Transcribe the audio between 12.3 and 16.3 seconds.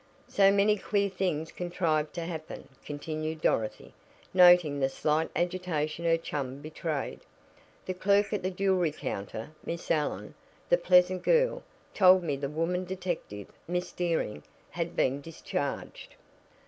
the woman detective, Miss Dearing, had been discharged."